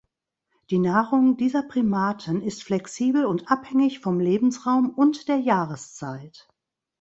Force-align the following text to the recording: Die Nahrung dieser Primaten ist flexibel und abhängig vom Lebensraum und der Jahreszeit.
Die 0.71 0.79
Nahrung 0.79 1.37
dieser 1.37 1.61
Primaten 1.61 2.41
ist 2.41 2.63
flexibel 2.63 3.23
und 3.27 3.51
abhängig 3.51 3.99
vom 3.99 4.19
Lebensraum 4.19 4.89
und 4.89 5.27
der 5.27 5.35
Jahreszeit. 5.37 6.47